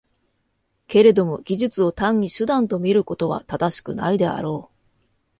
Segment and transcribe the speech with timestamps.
[0.87, 4.77] けれども技術を単に手段と見ることは正しくないであろう。